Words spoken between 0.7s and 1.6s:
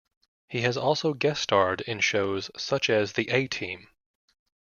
also guest